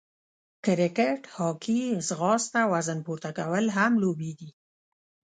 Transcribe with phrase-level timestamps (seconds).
[0.65, 4.49] کرکېټ، هاکې، ځغاسته، وزن پورته کول هم لوبې دي.